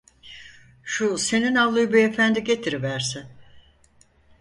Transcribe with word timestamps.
Şu 0.83 1.17
senin 1.17 1.55
havluyu 1.55 1.93
beyefendi 1.93 2.43
getiriverse! 2.43 3.27